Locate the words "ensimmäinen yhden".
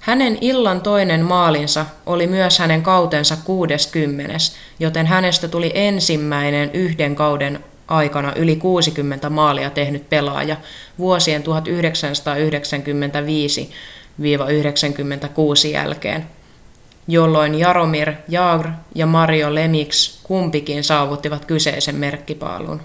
5.74-7.16